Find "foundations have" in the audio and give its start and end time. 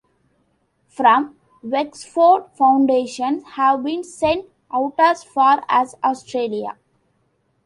2.57-3.83